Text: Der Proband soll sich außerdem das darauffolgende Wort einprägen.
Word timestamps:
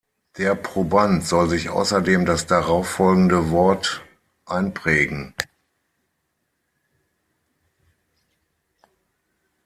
Der 0.39 0.55
Proband 0.55 1.27
soll 1.27 1.47
sich 1.47 1.69
außerdem 1.69 2.25
das 2.25 2.47
darauffolgende 2.47 3.51
Wort 3.51 4.01
einprägen. 4.47 5.35